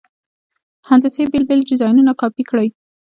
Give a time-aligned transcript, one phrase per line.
[0.89, 2.67] هندسي بېل بېل ډیزاینونه کاپي کړئ.